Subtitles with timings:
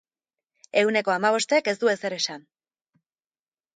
[0.81, 2.43] Ehuneko hamabostek ez du ezer esan.